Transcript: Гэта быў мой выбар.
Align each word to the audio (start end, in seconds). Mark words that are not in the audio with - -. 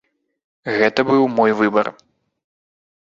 Гэта 0.77 1.05
быў 1.11 1.23
мой 1.37 1.51
выбар. 1.63 1.93